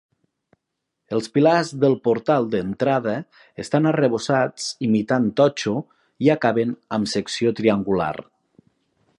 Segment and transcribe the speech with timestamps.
[1.17, 3.13] Els pilars del portal d'entrada
[3.65, 5.75] estan arrebossats imitant totxo
[6.29, 8.13] i acaben amb secció triangular.